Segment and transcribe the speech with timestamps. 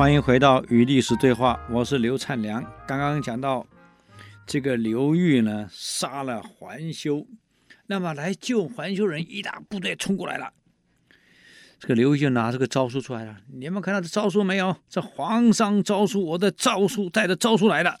[0.00, 2.64] 欢迎回到与历史对话，我是刘灿良。
[2.88, 3.66] 刚刚讲到
[4.46, 7.26] 这个刘裕呢，杀了桓修，
[7.86, 10.54] 那么来救桓修人一大部队冲过来了。
[11.78, 14.74] 这个刘裕就拿这个诏书出来了，你们看到这诏书没有？
[14.88, 17.98] 这皇上诏书，我的诏书带着诏书来了。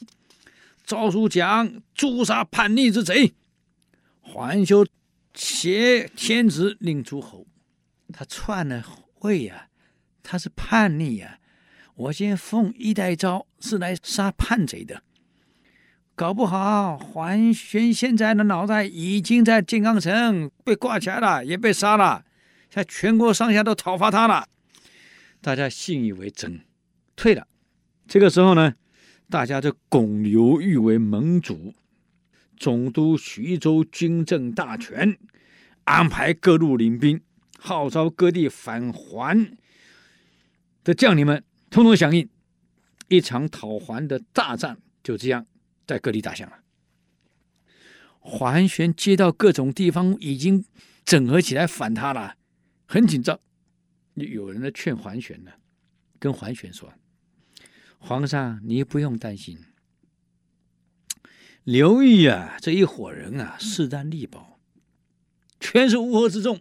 [0.86, 3.34] 诏书讲诛杀叛逆之贼，
[4.22, 4.86] 桓修
[5.34, 7.46] 挟天子令诸侯，
[8.10, 8.82] 他篡了
[9.18, 9.68] 位呀、啊，
[10.22, 11.39] 他是叛逆呀、啊。
[12.00, 15.02] 我先奉一代诏是来杀叛贼的，
[16.14, 22.24] 搞不好桓玄现在的脑袋已经在建康城被挂起来了，也被杀了，
[22.70, 24.46] 现在全国上下都讨伐他了。
[25.42, 26.62] 大家信以为真，
[27.16, 27.46] 退了。
[28.08, 28.76] 这个时候呢，
[29.28, 31.74] 大家就拱刘裕为盟主，
[32.56, 35.18] 总督徐州军政大权，
[35.84, 37.20] 安排各路领兵，
[37.58, 39.52] 号召各地反桓
[40.82, 41.44] 的将领们。
[41.70, 42.28] 通通响应，
[43.06, 45.46] 一场讨还的大战就这样
[45.86, 46.58] 在各地打响了。
[48.18, 50.64] 桓玄接到各种地方已经
[51.04, 52.36] 整合起来反他了，
[52.86, 53.38] 很紧张。
[54.14, 55.52] 有人来劝桓玄呢，
[56.18, 56.92] 跟桓玄说
[57.98, 59.58] ：“皇上，你不用担心，
[61.64, 64.58] 刘裕啊，这一伙人啊，势单力薄，
[65.60, 66.60] 全是乌合之众，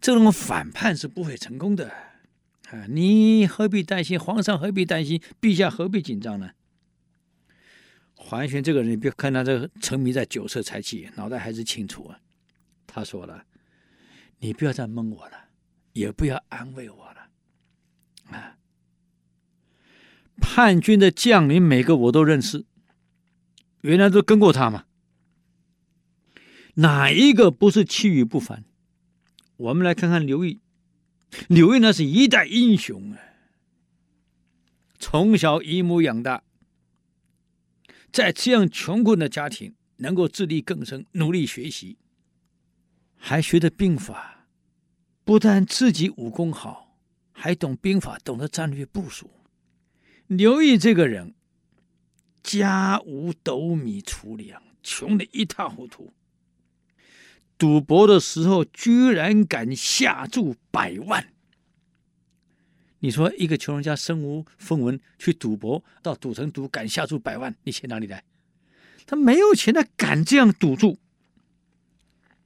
[0.00, 1.92] 这种反叛是不会成功的。”
[2.70, 2.86] 啊！
[2.88, 4.18] 你何必担心？
[4.18, 5.20] 皇上何必担心？
[5.40, 6.52] 陛下何必紧张呢？
[8.14, 12.20] 桓玄这个人，你别看他这沉迷在酒色财气，脑袋还是清楚啊。
[12.86, 13.44] 他说了
[14.40, 15.48] ：“你不要再蒙我了，
[15.92, 17.28] 也不要安慰我了。
[18.30, 18.56] 啊，
[20.40, 22.64] 叛军的将领每个我都认识，
[23.82, 24.86] 原来都跟过他嘛。
[26.76, 28.64] 哪一个不是气宇不凡？
[29.56, 30.60] 我们来看看刘裕。”
[31.48, 33.18] 刘裕那是一代英雄啊！
[34.98, 36.42] 从小姨母养大，
[38.10, 41.98] 在这样穷困的家庭，能够自力更生，努力学习，
[43.16, 44.46] 还学的兵法，
[45.24, 46.96] 不但自己武功好，
[47.32, 49.30] 还懂兵法，懂得战略部署。
[50.26, 51.34] 刘裕这个人，
[52.42, 56.14] 家无斗米储粮，穷得一塌糊涂。
[57.64, 61.32] 赌博的时候，居然敢下注百万。
[62.98, 68.22] 你说一个穷人家身无分文去赌博，到赌城赌，敢下注百万，你钱哪里来？
[69.06, 70.98] 他没有钱，他敢这样赌注。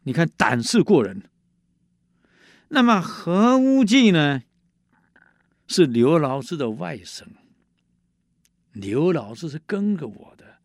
[0.05, 1.25] 你看胆识过人。
[2.69, 4.45] 那么何无忌呢？
[5.67, 7.25] 是刘老师的外甥。
[8.71, 10.59] 刘老师是跟着我的，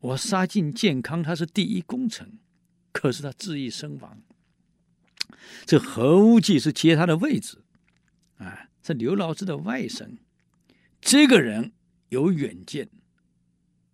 [0.00, 2.38] 我杀进健康，他是第一功臣。
[3.02, 4.22] 可是他自缢身亡，
[5.66, 7.58] 这何无忌是接他的位置，
[8.36, 10.18] 啊，是刘老师的外甥，
[11.00, 11.72] 这个人
[12.10, 12.88] 有远见，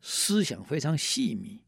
[0.03, 1.63] 思想非常细密。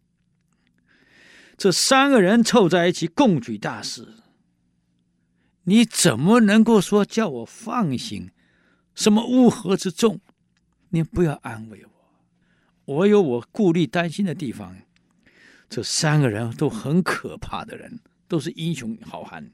[1.57, 4.17] 这三个人凑在一起共举大事，
[5.63, 8.31] 你怎么能够说叫我放心？
[8.95, 10.21] 什么乌合之众？
[10.91, 14.77] 你不要安慰我，我有我顾虑担心的地方。
[15.71, 19.51] 这三个人都很可怕的人，都是英雄好汉。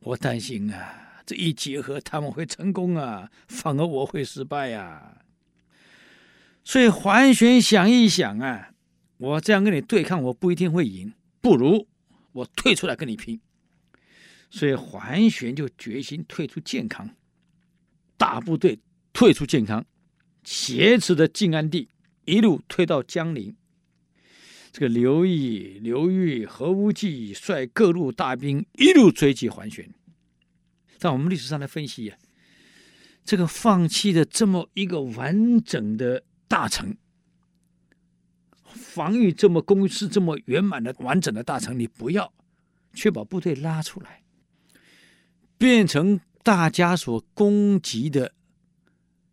[0.00, 5.18] 我担心啊，这一结合他们会成功啊，反而我会失败啊。
[6.64, 8.72] 所以桓玄想一想啊，
[9.18, 11.86] 我这样跟你对抗，我不一定会赢，不如
[12.32, 13.40] 我退出来跟你拼。
[14.50, 17.08] 所以桓玄就决心退出建康，
[18.16, 18.80] 大部队
[19.12, 19.86] 退出建康，
[20.42, 21.88] 挟持着晋安帝，
[22.24, 23.56] 一路退到江陵。
[24.72, 29.92] 这个刘毅、刘裕、何无忌率各路大兵一路追击桓玄。
[30.96, 32.16] 在我们历史上来分析呀、
[33.24, 36.96] 这个放弃的这么一个完整的大城，
[38.72, 42.32] 防御这么工事这么圆满的完整的大城，你不要，
[42.94, 44.22] 却把部队拉出来，
[45.58, 48.34] 变成大家所攻击的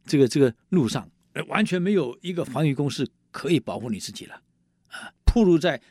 [0.05, 1.11] 这个这个路上，
[1.47, 4.41] 完全没有一个防御工事可以保护你自己了。
[5.27, 5.81] 暴露在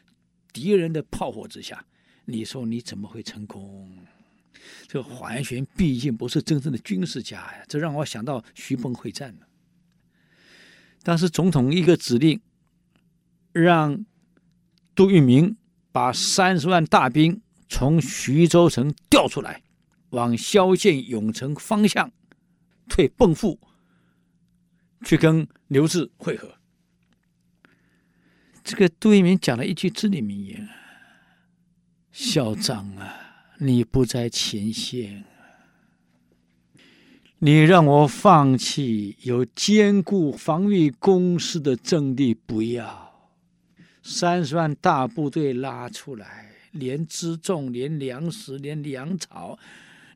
[0.52, 1.84] 敌人的炮火之下，
[2.24, 3.98] 你说你怎么会成功？
[4.88, 9.46] 这个桓玄毕竟不是真正的军事家呀，这让我想到徐蚌会战了。
[11.02, 12.40] 当时总统一个指令，
[13.52, 14.04] 让
[14.94, 15.56] 杜聿明
[15.92, 19.62] 把三十万大兵从徐州城调出来，
[20.10, 22.10] 往萧县永城方向
[22.88, 23.60] 退蚌埠，
[25.04, 26.54] 去跟刘志会合。
[28.66, 30.68] 这个杜聿明讲了一句至理名言
[32.10, 33.14] ：“校长啊，
[33.58, 35.22] 你不在前线。
[37.38, 43.30] 你让我放弃有坚固防御工事的阵地，不要。
[44.02, 49.56] 三十万大部队拉出来，连辎重、连粮食、连粮草、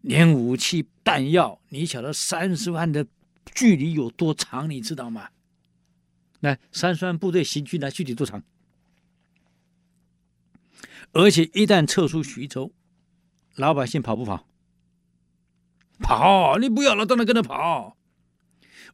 [0.01, 3.07] 连武器弹药，你晓得三十万的
[3.55, 4.69] 距离有多长？
[4.69, 5.29] 你知道吗？
[6.41, 8.43] 来，三十万部队行军来，具体多长？
[11.13, 12.73] 而且一旦撤出徐州，
[13.57, 14.47] 老百姓跑不跑？
[15.99, 16.57] 跑！
[16.59, 17.97] 你不要了，当然跟着跑。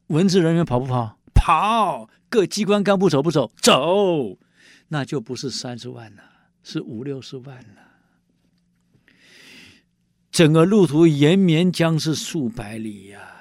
[0.07, 1.19] 文职人员跑不跑？
[1.33, 2.09] 跑！
[2.29, 3.51] 各机关干部走不走？
[3.61, 4.37] 走！
[4.89, 6.23] 那就不是三十万了，
[6.63, 7.83] 是五六十万了。
[10.31, 13.36] 整个路途延绵将是数百里呀、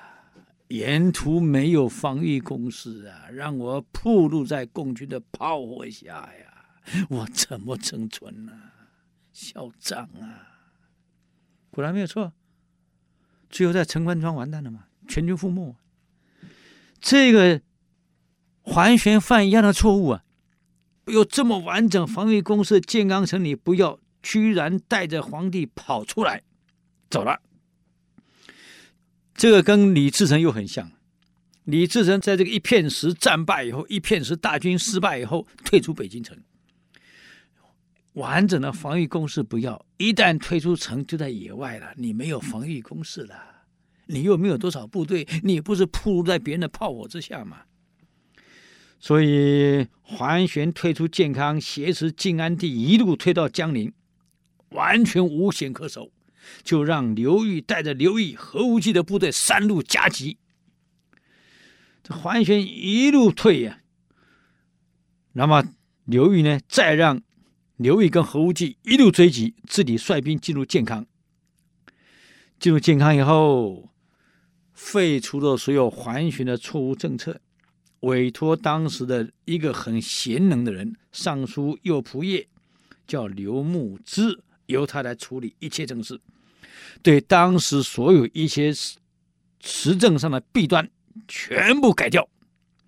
[0.68, 8.72] 沿途没有防御工事啊，让我暴露在共军的炮火下呀，我怎么生存呢、啊？
[9.32, 10.64] 嚣张啊！
[11.70, 12.32] 果然没有错。
[13.48, 15.76] 最后在陈官庄完蛋了嘛，全军覆没。
[17.00, 17.60] 这个
[18.62, 20.24] 桓玄犯一样的错误啊！
[21.06, 26.42] 有这么完整防御工事，建康城你不要，居然带着皇帝跑出来
[27.08, 27.40] 走了。
[29.36, 30.90] 这个跟李自成又很像。
[31.64, 36.36] 李自成在这个一片石战败以后，一片石大军失败以后，退出北京城。
[38.14, 41.92] 完整的防御工事不要，一旦退出城就在野外了。
[41.96, 43.34] 你没有防御工事了，
[44.06, 47.62] 你又没有多少部队，你不是暴露在别人的炮火之下吗？
[48.98, 53.92] 所以桓玄退出建康，挟持晋安帝一路推到江陵，
[54.70, 56.10] 完全无险可守，
[56.62, 60.38] 就让刘裕带着刘义、何无忌的部队三路夹击。
[62.02, 63.80] 这桓玄一路退呀、
[65.32, 65.64] 那么
[66.04, 67.22] 刘裕呢，再让。
[67.76, 71.04] 刘裕跟何无忌一路追击，自己率兵进入建康。
[72.58, 73.90] 进入建康以后，
[74.72, 77.38] 废除了所有桓玄的错误政策，
[78.00, 82.46] 委托当时的一个很贤能的人，尚书右仆射，
[83.06, 86.18] 叫刘牧之，由他来处理一切政事，
[87.02, 88.72] 对当时所有一些
[89.60, 90.88] 时政上的弊端
[91.28, 92.28] 全部改掉。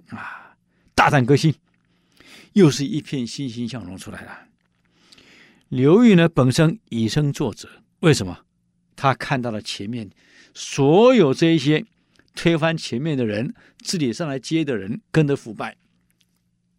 [0.08, 0.56] 啊，
[0.94, 1.55] 大胆革新，
[2.52, 4.46] 又是一片欣欣向荣出来了。
[5.69, 7.69] 刘裕呢，本身以身作则，
[8.00, 8.44] 为什么？
[8.96, 10.11] 他看到了前面
[10.55, 11.85] 所有这一些
[12.35, 15.76] 推翻前面的人，自己上来接的人跟着腐败，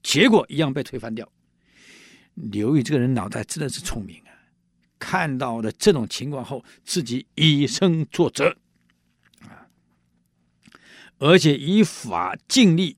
[0.02, 1.32] 结果一样被推翻掉。
[2.34, 4.32] 刘裕这个人脑袋真的是聪明啊！
[5.00, 8.56] 看到了这种情况后，自己以身作则
[9.42, 9.66] 啊，
[11.18, 12.98] 而且以法尽力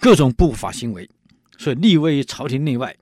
[0.00, 1.10] 各种不法行为，
[1.58, 2.96] 所以立威于朝廷内外。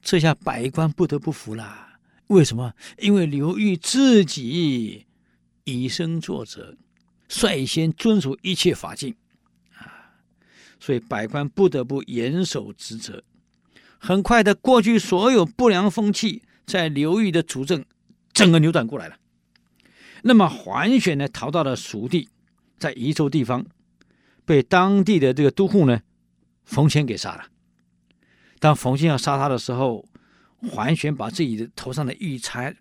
[0.00, 1.98] 这下百官不得不服了。
[2.28, 2.72] 为什么？
[2.98, 5.06] 因为刘裕自己
[5.64, 6.76] 以身作则，
[7.28, 9.14] 率先遵守一切法禁
[9.76, 10.14] 啊，
[10.78, 13.24] 所以百官不得不严守职责。
[14.06, 17.82] 很快的，过去所有不良风气，在刘裕的主政，
[18.34, 19.16] 整个扭转过来了。
[20.24, 22.28] 那么桓玄呢，逃到了蜀地，
[22.76, 23.64] 在宜州地方，
[24.44, 26.02] 被当地的这个都护呢，
[26.66, 27.46] 冯谦给杀了。
[28.58, 30.06] 当冯谦要杀他的时候，
[30.60, 32.76] 桓玄把自己的头上的玉钗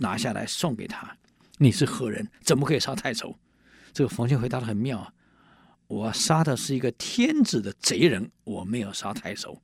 [0.00, 1.16] 拿下来送给他。
[1.58, 2.28] 你是何人？
[2.42, 3.38] 怎么可以杀太守？
[3.92, 5.12] 这个冯谦回答的很妙啊，
[5.86, 9.62] 我杀的是一个天子的贼人，我没有杀太守。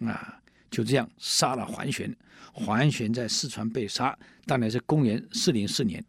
[0.00, 0.40] 啊，
[0.70, 2.14] 就这样杀了桓玄。
[2.52, 6.04] 桓玄在四川被杀，当年是公元四零四年。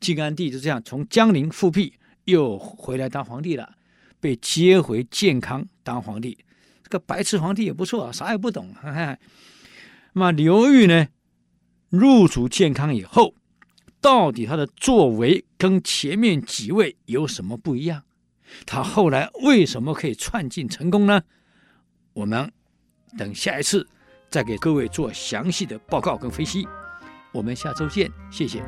[0.00, 1.92] 晋安帝就这样从江陵复辟，
[2.24, 3.76] 又回来当皇帝了，
[4.18, 6.38] 被接回建康当皇帝。
[6.82, 8.72] 这个白痴皇帝也不错啊，啥也不懂。
[8.74, 9.18] 哈哈。
[10.14, 11.06] 那么刘裕呢，
[11.88, 13.34] 入主建康以后，
[14.00, 18.02] 到底他的作为跟前面几位有什么不一样？
[18.66, 21.22] 他后来为什么可以篡晋成功呢？
[22.14, 22.50] 我们
[23.18, 23.86] 等下一次
[24.30, 26.66] 再给各位做详细的报告跟分析。
[27.32, 28.62] 我们下周见，谢谢。